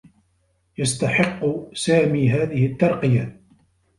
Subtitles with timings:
[0.77, 3.41] يستحقّ سامي هذه التّرقية.